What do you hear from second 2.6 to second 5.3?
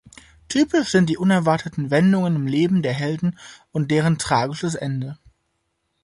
der Helden und deren tragisches Ende.